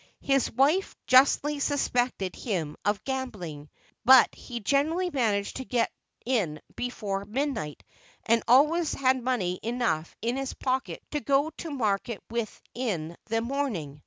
[0.23, 3.69] His wife justly suspected him of gambling;
[4.03, 5.91] but he generally managed to get
[6.25, 7.83] in before midnight,
[8.25, 13.41] and always had money enough in his pocket to go to market with in the
[13.41, 13.99] morning.